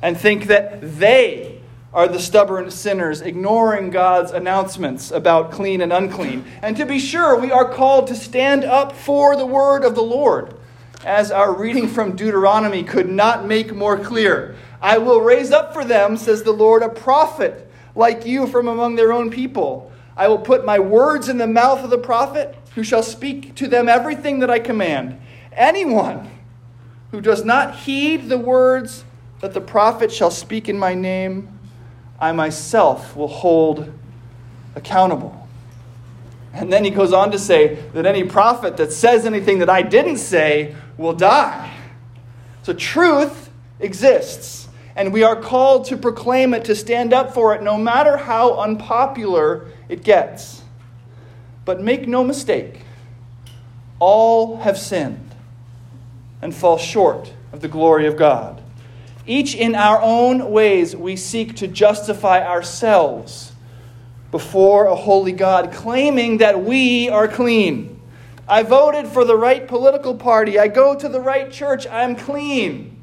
and 0.02 0.18
think 0.18 0.46
that 0.46 0.80
they 0.98 1.60
are 1.92 2.08
the 2.08 2.18
stubborn 2.18 2.70
sinners, 2.72 3.20
ignoring 3.20 3.90
God's 3.90 4.32
announcements 4.32 5.12
about 5.12 5.52
clean 5.52 5.80
and 5.80 5.92
unclean. 5.92 6.44
And 6.60 6.76
to 6.76 6.84
be 6.84 6.98
sure, 6.98 7.38
we 7.38 7.52
are 7.52 7.72
called 7.72 8.08
to 8.08 8.16
stand 8.16 8.64
up 8.64 8.92
for 8.92 9.36
the 9.36 9.46
word 9.46 9.84
of 9.84 9.94
the 9.94 10.02
Lord, 10.02 10.56
as 11.04 11.30
our 11.30 11.54
reading 11.54 11.86
from 11.86 12.16
Deuteronomy 12.16 12.82
could 12.82 13.08
not 13.08 13.46
make 13.46 13.72
more 13.72 13.96
clear. 13.96 14.56
I 14.84 14.98
will 14.98 15.22
raise 15.22 15.50
up 15.50 15.72
for 15.72 15.82
them, 15.82 16.18
says 16.18 16.42
the 16.42 16.52
Lord, 16.52 16.82
a 16.82 16.90
prophet 16.90 17.70
like 17.94 18.26
you 18.26 18.46
from 18.46 18.68
among 18.68 18.96
their 18.96 19.14
own 19.14 19.30
people. 19.30 19.90
I 20.14 20.28
will 20.28 20.38
put 20.38 20.66
my 20.66 20.78
words 20.78 21.30
in 21.30 21.38
the 21.38 21.46
mouth 21.46 21.82
of 21.82 21.88
the 21.88 21.96
prophet, 21.96 22.54
who 22.74 22.84
shall 22.84 23.02
speak 23.02 23.54
to 23.54 23.66
them 23.66 23.88
everything 23.88 24.40
that 24.40 24.50
I 24.50 24.58
command. 24.58 25.18
Anyone 25.54 26.30
who 27.12 27.22
does 27.22 27.46
not 27.46 27.76
heed 27.76 28.28
the 28.28 28.36
words 28.36 29.04
that 29.40 29.54
the 29.54 29.60
prophet 29.62 30.12
shall 30.12 30.30
speak 30.30 30.68
in 30.68 30.78
my 30.78 30.92
name, 30.92 31.58
I 32.20 32.32
myself 32.32 33.16
will 33.16 33.28
hold 33.28 33.90
accountable. 34.74 35.48
And 36.52 36.70
then 36.70 36.84
he 36.84 36.90
goes 36.90 37.14
on 37.14 37.30
to 37.30 37.38
say 37.38 37.76
that 37.94 38.04
any 38.04 38.24
prophet 38.24 38.76
that 38.76 38.92
says 38.92 39.24
anything 39.24 39.60
that 39.60 39.70
I 39.70 39.80
didn't 39.80 40.18
say 40.18 40.76
will 40.98 41.14
die. 41.14 41.74
So 42.64 42.74
truth 42.74 43.48
exists, 43.80 44.63
and 44.96 45.12
we 45.12 45.22
are 45.22 45.36
called 45.36 45.86
to 45.86 45.96
proclaim 45.96 46.54
it, 46.54 46.64
to 46.66 46.74
stand 46.74 47.12
up 47.12 47.34
for 47.34 47.54
it, 47.54 47.62
no 47.62 47.76
matter 47.76 48.16
how 48.16 48.58
unpopular 48.58 49.66
it 49.88 50.04
gets. 50.04 50.62
But 51.64 51.80
make 51.80 52.06
no 52.06 52.22
mistake, 52.22 52.82
all 53.98 54.58
have 54.58 54.78
sinned 54.78 55.34
and 56.42 56.54
fall 56.54 56.78
short 56.78 57.32
of 57.52 57.60
the 57.60 57.68
glory 57.68 58.06
of 58.06 58.16
God. 58.16 58.62
Each 59.26 59.54
in 59.54 59.74
our 59.74 60.00
own 60.02 60.50
ways, 60.50 60.94
we 60.94 61.16
seek 61.16 61.56
to 61.56 61.66
justify 61.66 62.46
ourselves 62.46 63.52
before 64.30 64.86
a 64.86 64.94
holy 64.94 65.32
God, 65.32 65.72
claiming 65.72 66.38
that 66.38 66.62
we 66.62 67.08
are 67.08 67.28
clean. 67.28 68.00
I 68.46 68.62
voted 68.62 69.06
for 69.06 69.24
the 69.24 69.36
right 69.36 69.66
political 69.66 70.14
party. 70.14 70.58
I 70.58 70.68
go 70.68 70.94
to 70.94 71.08
the 71.08 71.20
right 71.20 71.50
church. 71.50 71.86
I'm 71.86 72.14
clean. 72.14 72.93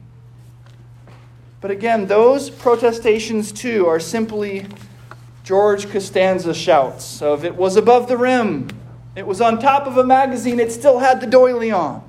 But 1.62 1.70
again, 1.70 2.08
those 2.08 2.50
protestations 2.50 3.52
too 3.52 3.86
are 3.86 4.00
simply 4.00 4.66
George 5.44 5.90
Costanza 5.90 6.56
shouts 6.56 7.22
of 7.22 7.46
it 7.46 7.56
was 7.56 7.76
above 7.76 8.08
the 8.08 8.18
rim, 8.18 8.70
it 9.16 9.28
was 9.28 9.42
on 9.42 9.60
top 9.60 9.86
of 9.86 9.98
a 9.98 10.04
magazine, 10.04 10.60
it 10.60 10.72
still 10.72 11.00
had 11.00 11.22
the 11.22 11.28
doily 11.28 11.72
on. 11.72 12.04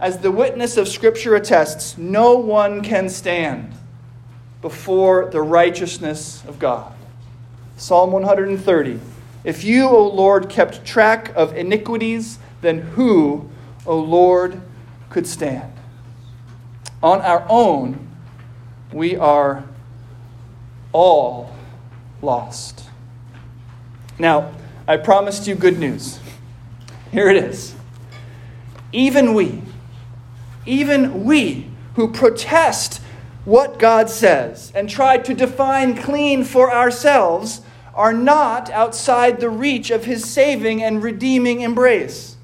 As 0.00 0.18
the 0.18 0.32
witness 0.32 0.76
of 0.76 0.88
Scripture 0.88 1.36
attests, 1.36 1.96
no 1.96 2.36
one 2.36 2.82
can 2.82 3.08
stand 3.08 3.72
before 4.60 5.30
the 5.30 5.40
righteousness 5.40 6.42
of 6.46 6.58
God. 6.58 6.92
Psalm 7.76 8.10
130 8.10 9.00
If 9.44 9.62
you, 9.62 9.88
O 9.88 10.08
Lord, 10.08 10.48
kept 10.48 10.84
track 10.84 11.32
of 11.36 11.56
iniquities, 11.56 12.38
then 12.60 12.78
who, 12.78 13.48
O 13.86 13.98
Lord, 13.98 14.60
could 15.10 15.26
stand? 15.26 15.73
On 17.04 17.20
our 17.20 17.44
own, 17.50 18.08
we 18.90 19.14
are 19.14 19.62
all 20.90 21.54
lost. 22.22 22.88
Now, 24.18 24.54
I 24.88 24.96
promised 24.96 25.46
you 25.46 25.54
good 25.54 25.78
news. 25.78 26.18
Here 27.12 27.28
it 27.28 27.36
is. 27.36 27.74
Even 28.90 29.34
we, 29.34 29.60
even 30.64 31.24
we 31.24 31.68
who 31.94 32.10
protest 32.10 33.02
what 33.44 33.78
God 33.78 34.08
says 34.08 34.72
and 34.74 34.88
try 34.88 35.18
to 35.18 35.34
define 35.34 35.98
clean 35.98 36.42
for 36.42 36.72
ourselves 36.72 37.60
are 37.92 38.14
not 38.14 38.70
outside 38.70 39.40
the 39.40 39.50
reach 39.50 39.90
of 39.90 40.06
his 40.06 40.24
saving 40.24 40.82
and 40.82 41.02
redeeming 41.02 41.60
embrace. 41.60 42.36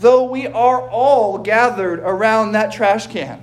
Though 0.00 0.24
we 0.24 0.46
are 0.46 0.82
all 0.82 1.38
gathered 1.38 2.00
around 2.00 2.52
that 2.52 2.72
trash 2.72 3.06
can, 3.06 3.42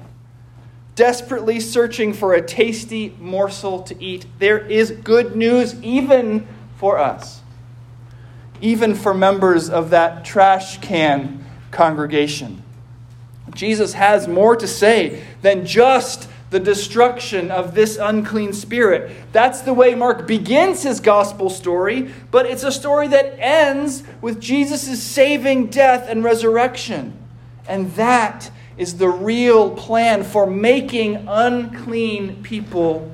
desperately 0.97 1.59
searching 1.59 2.11
for 2.11 2.33
a 2.33 2.41
tasty 2.41 3.15
morsel 3.19 3.83
to 3.83 4.03
eat, 4.03 4.25
there 4.39 4.57
is 4.57 4.91
good 4.91 5.35
news 5.35 5.79
even 5.81 6.45
for 6.75 6.97
us, 6.97 7.41
even 8.61 8.95
for 8.95 9.13
members 9.13 9.69
of 9.69 9.91
that 9.91 10.25
trash 10.25 10.79
can 10.79 11.45
congregation. 11.69 12.63
Jesus 13.53 13.93
has 13.93 14.27
more 14.27 14.55
to 14.55 14.67
say 14.67 15.23
than 15.43 15.67
just 15.67 16.27
the 16.49 16.59
destruction 16.59 17.51
of 17.51 17.75
this 17.75 17.97
unclean 17.97 18.51
spirit. 18.51 19.11
That's 19.31 19.61
the 19.61 19.73
way 19.75 19.93
Mark 19.93 20.25
begins 20.25 20.81
his 20.81 20.99
gospel 20.99 21.51
story, 21.51 22.11
but 22.31 22.47
it's 22.47 22.63
a 22.63 22.71
story 22.71 23.07
that 23.09 23.37
ends 23.37 24.01
with 24.19 24.41
Jesus' 24.41 25.03
saving 25.03 25.67
death 25.67 26.09
and 26.09 26.23
resurrection. 26.23 27.13
And 27.67 27.91
that 27.93 28.49
is 28.77 28.97
the 28.97 29.09
real 29.09 29.71
plan 29.71 30.23
for 30.23 30.45
making 30.45 31.27
unclean 31.27 32.43
people 32.43 33.11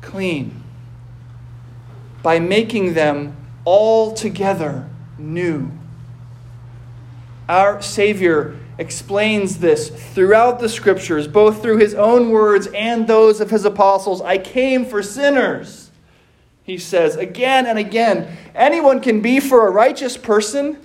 clean 0.00 0.62
by 2.22 2.38
making 2.38 2.94
them 2.94 3.36
altogether 3.64 4.88
new. 5.18 5.70
Our 7.48 7.80
Savior 7.80 8.56
explains 8.76 9.58
this 9.58 9.88
throughout 9.88 10.60
the 10.60 10.68
scriptures, 10.68 11.26
both 11.26 11.62
through 11.62 11.78
his 11.78 11.94
own 11.94 12.30
words 12.30 12.68
and 12.68 13.06
those 13.06 13.40
of 13.40 13.50
his 13.50 13.64
apostles. 13.64 14.20
I 14.20 14.38
came 14.38 14.84
for 14.84 15.02
sinners, 15.02 15.90
he 16.64 16.76
says 16.76 17.16
again 17.16 17.66
and 17.66 17.78
again. 17.78 18.36
Anyone 18.54 19.00
can 19.00 19.20
be 19.20 19.40
for 19.40 19.66
a 19.66 19.70
righteous 19.70 20.16
person. 20.16 20.78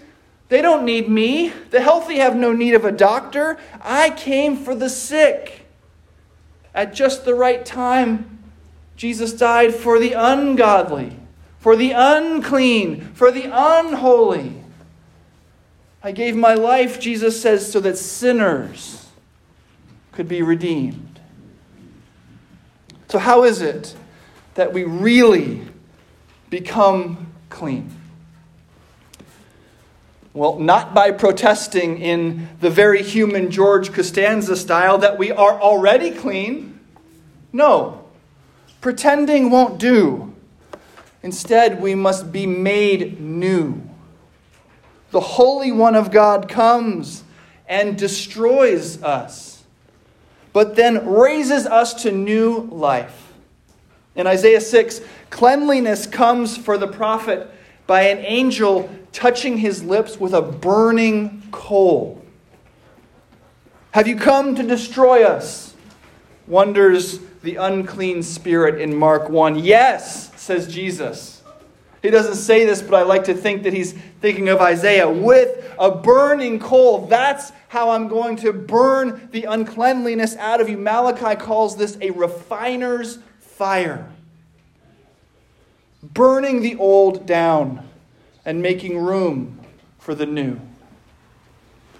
They 0.54 0.62
don't 0.62 0.86
need 0.86 1.10
me. 1.10 1.52
The 1.72 1.82
healthy 1.82 2.18
have 2.18 2.36
no 2.36 2.54
need 2.54 2.76
of 2.76 2.86
a 2.86 2.92
doctor. 2.92 3.58
I 3.82 4.12
came 4.12 4.56
for 4.56 4.76
the 4.76 4.88
sick. 4.88 5.66
At 6.76 6.94
just 6.94 7.26
the 7.26 7.34
right 7.34 7.66
time, 7.66 8.38
Jesus 8.96 9.34
died 9.34 9.74
for 9.74 9.98
the 9.98 10.14
ungodly, 10.14 11.18
for 11.58 11.76
the 11.76 11.94
unclean, 11.96 13.16
for 13.16 13.32
the 13.32 13.46
unholy. 13.52 14.54
I 16.04 16.12
gave 16.12 16.36
my 16.36 16.54
life, 16.54 17.00
Jesus 17.00 17.42
says, 17.42 17.72
so 17.72 17.80
that 17.80 17.98
sinners 17.98 19.08
could 20.12 20.28
be 20.28 20.44
redeemed. 20.44 21.20
So, 23.08 23.18
how 23.18 23.44
is 23.44 23.60
it 23.60 23.96
that 24.54 24.72
we 24.72 24.84
really 24.84 25.64
become 26.52 27.34
clean? 27.50 28.03
Well, 30.34 30.58
not 30.58 30.94
by 30.94 31.12
protesting 31.12 32.00
in 32.00 32.50
the 32.60 32.70
very 32.70 33.04
human 33.04 33.52
George 33.52 33.92
Costanza 33.92 34.56
style 34.56 34.98
that 34.98 35.18
we 35.18 35.32
are 35.32 35.60
already 35.60 36.12
clean. 36.12 36.80
No, 37.52 38.06
pretending 38.82 39.52
won't 39.52 39.80
do. 39.80 40.34
Instead, 41.22 41.82
we 41.82 41.94
must 41.96 42.32
be 42.32 42.48
made 42.48 43.22
new 43.22 43.82
the 45.14 45.22
Holy 45.22 45.72
One 45.72 45.96
of 45.96 46.10
God 46.10 46.50
comes 46.50 47.24
and 47.70 47.96
destroys 47.96 49.02
us, 49.04 49.64
but 50.52 50.76
then 50.76 51.08
raises 51.08 51.68
us 51.68 51.94
to 52.02 52.12
new 52.12 52.62
life. 52.72 53.32
In 54.16 54.26
Isaiah 54.26 54.60
6, 54.60 55.02
cleanliness 55.30 56.08
comes 56.08 56.58
for 56.58 56.80
the 56.80 56.88
prophet 56.88 57.48
by 57.88 58.04
an 58.04 58.20
angel 58.20 58.90
touching 59.12 59.58
his 59.58 59.84
lips 59.84 60.20
with 60.20 60.34
a 60.34 60.42
burning 60.42 61.44
coal. 61.52 62.22
Have 63.92 64.08
you 64.08 64.16
come 64.16 64.56
to 64.56 64.64
destroy 64.64 65.24
us? 65.24 65.76
Wonders 66.48 67.20
the 67.44 67.58
unclean 67.58 68.24
spirit 68.24 68.82
in 68.82 68.96
Mark 68.96 69.30
1. 69.30 69.60
Yes, 69.60 70.32
says 70.42 70.68
Jesus. 70.68 71.42
He 72.02 72.10
doesn't 72.10 72.36
say 72.36 72.66
this, 72.66 72.82
but 72.82 72.96
I 72.96 73.04
like 73.04 73.26
to 73.26 73.34
think 73.34 73.64
that 73.64 73.72
he's 73.72 73.94
thinking 74.20 74.50
of 74.50 74.60
Isaiah 74.60 75.10
with 75.10 75.74
a 75.80 75.90
burning 75.90 76.60
coal. 76.60 77.08
That's 77.08 77.52
how 77.70 77.92
I'm 77.92 78.08
going 78.08 78.36
to 78.38 78.52
burn 78.52 79.30
the 79.32 79.46
uncleanliness 79.46 80.36
out 80.36 80.60
of 80.60 80.68
you. 80.68 80.78
Malachi 80.78 81.36
calls 81.42 81.78
this 81.78 81.98
a 82.02 82.10
refiner's 82.10 83.20
fire. 83.40 84.13
Burning 86.04 86.62
the 86.62 86.76
old 86.76 87.26
down 87.26 87.88
and 88.46 88.62
making 88.62 88.98
room 88.98 89.60
for 89.98 90.14
the 90.14 90.26
new. 90.26 90.60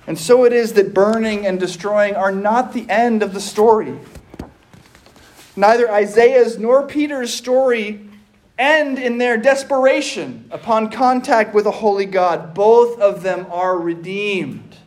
And 0.06 0.20
so 0.20 0.44
it 0.44 0.52
is 0.52 0.74
that 0.74 0.94
burning 0.94 1.48
and 1.48 1.58
destroying 1.58 2.16
are 2.16 2.32
not 2.32 2.74
the 2.74 2.90
end 2.90 3.24
of 3.24 3.34
the 3.34 3.40
story. 3.40 3.98
Neither 5.56 5.90
Isaiah's 5.90 6.58
nor 6.58 6.86
Peter's 6.86 7.34
story 7.34 8.10
end 8.58 9.00
in 9.00 9.18
their 9.18 9.38
desperation 9.38 10.48
upon 10.52 10.92
contact 10.92 11.54
with 11.54 11.66
a 11.66 11.72
holy 11.72 12.06
God. 12.06 12.54
Both 12.54 13.00
of 13.00 13.24
them 13.24 13.48
are 13.50 13.80
redeemed. 13.80 14.78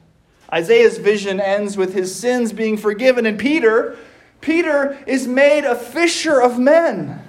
Isaiah's 0.53 0.99
vision 0.99 1.41
ends 1.41 1.77
with 1.77 1.95
his 1.95 2.15
sins 2.15 2.53
being 2.53 2.77
forgiven, 2.77 3.27
and 3.27 3.39
Peter, 3.39 3.97
Peter 4.41 5.03
is 5.07 5.27
made 5.27 5.65
a 5.65 5.75
fisher 5.75 6.41
of 6.41 6.59
men. 6.59 7.23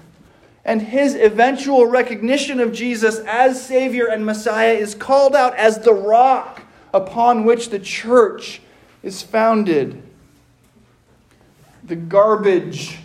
And 0.67 0.81
his 0.81 1.15
eventual 1.15 1.85
recognition 1.85 2.59
of 2.59 2.73
Jesus 2.73 3.19
as 3.19 3.65
Savior 3.65 4.07
and 4.07 4.25
Messiah 4.25 4.73
is 4.73 4.93
called 4.93 5.33
out 5.33 5.55
as 5.55 5.79
the 5.79 5.93
rock 5.93 6.61
upon 6.93 7.45
which 7.45 7.69
the 7.69 7.79
church 7.79 8.59
is 9.01 9.23
founded. 9.23 10.03
The 11.85 11.95
garbage 11.95 12.97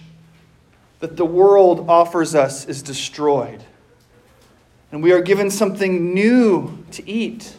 that 0.99 1.17
the 1.17 1.25
world 1.25 1.89
offers 1.89 2.35
us 2.35 2.67
is 2.67 2.83
destroyed. 2.83 3.63
And 4.91 5.01
we 5.01 5.13
are 5.13 5.23
given 5.23 5.49
something 5.49 6.13
new 6.13 6.85
to 6.91 7.09
eat, 7.09 7.57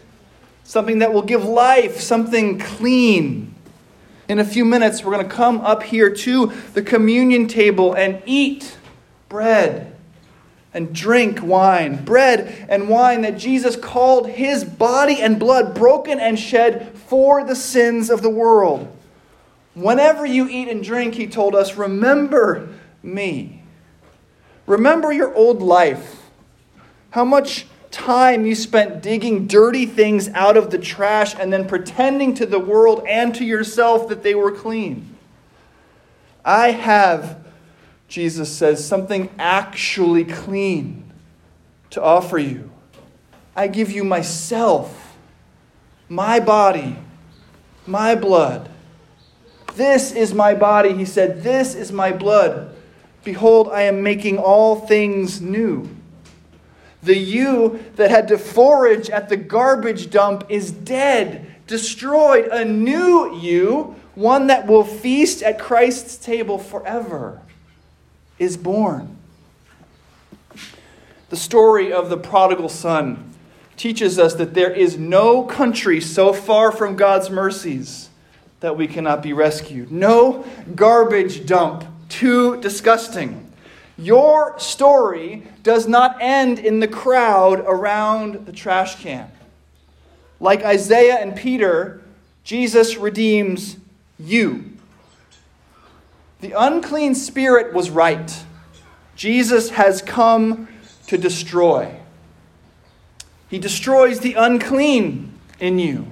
something 0.66 1.00
that 1.00 1.14
will 1.14 1.22
give 1.22 1.46
life, 1.46 2.02
something 2.02 2.60
clean. 2.60 3.56
In 4.28 4.40
a 4.40 4.46
few 4.46 4.66
minutes, 4.66 5.02
we're 5.02 5.14
going 5.14 5.30
to 5.30 5.34
come 5.34 5.62
up 5.62 5.82
here 5.82 6.14
to 6.14 6.48
the 6.74 6.82
communion 6.82 7.48
table 7.48 7.94
and 7.94 8.22
eat 8.26 8.78
bread 9.30 9.93
and 10.74 10.94
drink 10.94 11.42
wine. 11.42 12.04
Bread 12.04 12.66
and 12.70 12.90
wine 12.90 13.22
that 13.22 13.38
Jesus 13.38 13.76
called 13.76 14.30
his 14.30 14.64
body 14.64 15.22
and 15.22 15.40
blood 15.40 15.76
broken 15.76 16.20
and 16.20 16.40
shed 16.40 16.98
for 17.08 17.44
the 17.44 17.56
sins 17.56 18.10
of 18.10 18.22
the 18.22 18.30
world. 18.30 18.88
Whenever 19.74 20.26
you 20.26 20.48
eat 20.48 20.68
and 20.68 20.84
drink, 20.84 21.16
he 21.16 21.28
told 21.28 21.56
us, 21.56 21.76
remember 21.76 22.70
me. 23.02 23.62
Remember 24.66 25.12
your 25.12 25.34
old 25.34 25.62
life. 25.62 26.22
How 27.12 27.26
much 27.26 27.66
time 27.94 28.46
you 28.46 28.56
spent 28.56 29.04
digging 29.04 29.46
dirty 29.46 29.86
things 29.86 30.28
out 30.30 30.58
of 30.58 30.72
the 30.72 30.80
trash 30.80 31.36
and 31.36 31.54
then 31.54 31.68
pretending 31.68 32.34
to 32.34 32.46
the 32.46 32.60
world 32.60 33.06
and 33.08 33.34
to 33.36 33.46
yourself 33.46 34.10
that 34.10 34.24
they 34.24 34.34
were 34.34 34.52
clean. 34.52 35.16
I 36.44 36.72
have, 36.72 37.43
Jesus 38.08 38.52
says, 38.52 38.86
something 38.86 39.30
actually 39.40 40.26
clean 40.26 41.12
to 41.90 42.02
offer 42.02 42.38
you. 42.38 42.70
I 43.56 43.68
give 43.68 43.92
you 43.92 44.04
myself, 44.04 45.18
my 46.10 46.40
body, 46.40 46.98
my 47.88 48.16
blood. 48.16 48.70
This 49.76 50.12
is 50.12 50.34
my 50.34 50.54
body, 50.54 50.94
he 50.94 51.06
said. 51.06 51.44
This 51.44 51.74
is 51.76 51.92
my 51.92 52.12
blood 52.12 52.74
Behold, 53.24 53.70
I 53.70 53.84
am 53.84 54.04
making 54.04 54.38
all 54.38 54.76
things 54.76 55.40
new. 55.40 55.90
The 57.02 57.18
you 57.18 57.84
that 57.96 58.12
had 58.12 58.28
to 58.30 58.38
forage 58.38 59.10
at 59.10 59.30
the 59.30 59.38
garbage 59.38 60.10
dump 60.10 60.46
is 60.50 60.72
dead, 60.72 61.56
destroyed. 61.68 62.48
A 62.48 62.66
new 62.66 63.38
you, 63.38 63.96
one 64.16 64.48
that 64.48 64.68
will 64.68 64.84
feast 64.84 65.42
at 65.42 65.60
Christ's 65.60 66.18
table 66.18 66.58
forever, 66.58 67.42
is 68.40 68.58
born. 68.58 69.18
The 71.30 71.36
story 71.38 71.92
of 71.92 72.10
the 72.10 72.18
prodigal 72.18 72.70
son 72.70 73.34
teaches 73.76 74.20
us 74.20 74.36
that 74.36 74.54
there 74.54 74.72
is 74.72 74.98
no 74.98 75.44
country 75.44 76.00
so 76.00 76.32
far 76.32 76.72
from 76.72 76.96
God's 76.96 77.30
mercies 77.30 78.10
that 78.60 78.78
we 78.78 78.88
cannot 78.88 79.24
be 79.24 79.34
rescued, 79.34 79.92
no 79.92 80.46
garbage 80.76 81.46
dump 81.46 81.86
too 82.08 82.62
disgusting. 82.62 83.52
Your 83.98 84.58
story 84.60 85.44
does 85.64 85.88
not 85.88 86.18
end 86.22 86.60
in 86.60 86.80
the 86.80 86.88
crowd 86.88 87.60
around 87.60 88.46
the 88.46 88.52
trash 88.52 89.02
can. 89.02 89.30
Like 90.40 90.64
Isaiah 90.64 91.16
and 91.16 91.36
Peter, 91.36 92.02
Jesus 92.44 92.98
redeems 92.98 93.78
you. 94.20 94.73
The 96.44 96.62
unclean 96.62 97.16
spirit 97.16 97.74
was 97.74 97.90
right. 97.90 98.44
Jesus 99.16 99.70
has 99.70 100.02
come 100.02 100.68
to 101.08 101.18
destroy. 101.18 101.96
He 103.48 103.58
destroys 103.58 104.20
the 104.20 104.34
unclean 104.34 105.32
in 105.62 105.80
you, 105.80 106.06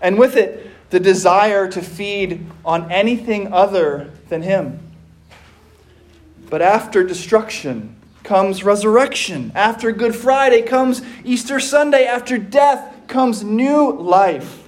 and 0.00 0.18
with 0.18 0.34
it, 0.34 0.68
the 0.90 0.98
desire 0.98 1.68
to 1.68 1.80
feed 1.80 2.44
on 2.64 2.90
anything 2.90 3.52
other 3.52 4.10
than 4.28 4.42
Him. 4.42 4.80
But 6.50 6.60
after 6.60 7.04
destruction 7.04 7.94
comes 8.24 8.64
resurrection. 8.64 9.52
After 9.54 9.92
Good 9.92 10.16
Friday 10.16 10.62
comes 10.62 11.02
Easter 11.22 11.60
Sunday. 11.60 12.04
After 12.04 12.36
death 12.36 12.92
comes 13.06 13.44
new 13.44 13.92
life. 13.92 14.61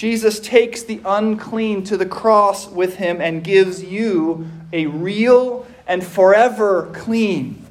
Jesus 0.00 0.40
takes 0.40 0.82
the 0.82 0.98
unclean 1.04 1.84
to 1.84 1.98
the 1.98 2.06
cross 2.06 2.66
with 2.66 2.96
him 2.96 3.20
and 3.20 3.44
gives 3.44 3.84
you 3.84 4.48
a 4.72 4.86
real 4.86 5.66
and 5.86 6.02
forever 6.02 6.90
clean 6.94 7.66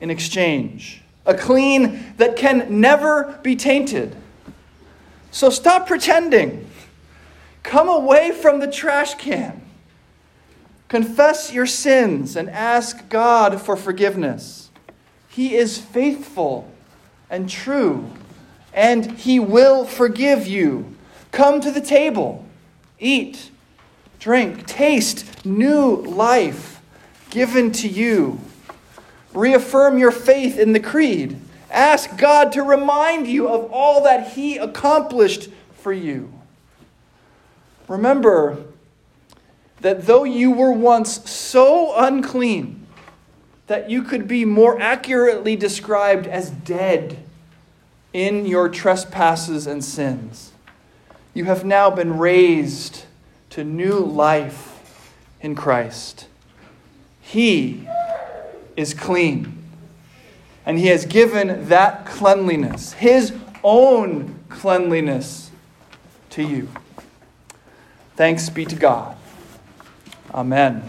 in 0.00 0.08
exchange. 0.08 1.02
A 1.26 1.34
clean 1.34 2.14
that 2.16 2.34
can 2.34 2.80
never 2.80 3.38
be 3.42 3.56
tainted. 3.56 4.16
So 5.32 5.50
stop 5.50 5.86
pretending. 5.86 6.66
Come 7.62 7.90
away 7.90 8.32
from 8.32 8.60
the 8.60 8.70
trash 8.70 9.16
can. 9.16 9.60
Confess 10.88 11.52
your 11.52 11.66
sins 11.66 12.36
and 12.36 12.48
ask 12.48 13.06
God 13.10 13.60
for 13.60 13.76
forgiveness. 13.76 14.70
He 15.28 15.56
is 15.56 15.76
faithful 15.76 16.72
and 17.28 17.50
true, 17.50 18.10
and 18.72 19.18
He 19.18 19.38
will 19.38 19.84
forgive 19.84 20.46
you. 20.46 20.96
Come 21.32 21.60
to 21.60 21.70
the 21.70 21.80
table, 21.80 22.44
eat, 22.98 23.50
drink, 24.18 24.66
taste 24.66 25.44
new 25.44 25.96
life 25.96 26.80
given 27.30 27.72
to 27.72 27.88
you. 27.88 28.40
Reaffirm 29.32 29.98
your 29.98 30.10
faith 30.10 30.58
in 30.58 30.72
the 30.72 30.80
creed. 30.80 31.38
Ask 31.70 32.18
God 32.18 32.52
to 32.52 32.62
remind 32.62 33.28
you 33.28 33.48
of 33.48 33.70
all 33.70 34.02
that 34.04 34.32
He 34.32 34.56
accomplished 34.56 35.48
for 35.74 35.92
you. 35.92 36.32
Remember, 37.86 38.64
that 39.80 40.06
though 40.06 40.24
you 40.24 40.50
were 40.50 40.72
once 40.72 41.28
so 41.30 41.94
unclean 41.96 42.86
that 43.66 43.88
you 43.88 44.02
could 44.02 44.26
be 44.26 44.44
more 44.44 44.80
accurately 44.80 45.56
described 45.56 46.26
as 46.26 46.50
dead 46.50 47.16
in 48.12 48.44
your 48.44 48.68
trespasses 48.68 49.66
and 49.66 49.84
sins, 49.84 50.49
you 51.34 51.44
have 51.44 51.64
now 51.64 51.90
been 51.90 52.18
raised 52.18 53.04
to 53.50 53.64
new 53.64 53.98
life 53.98 55.14
in 55.40 55.54
Christ. 55.54 56.26
He 57.20 57.86
is 58.76 58.94
clean. 58.94 59.62
And 60.66 60.78
he 60.78 60.86
has 60.88 61.06
given 61.06 61.68
that 61.68 62.06
cleanliness, 62.06 62.92
his 62.92 63.34
own 63.64 64.38
cleanliness, 64.48 65.50
to 66.30 66.42
you. 66.42 66.68
Thanks 68.14 68.48
be 68.48 68.64
to 68.66 68.76
God. 68.76 69.16
Amen. 70.32 70.82